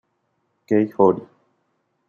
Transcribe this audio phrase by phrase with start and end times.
[0.67, 1.29] Kei Horie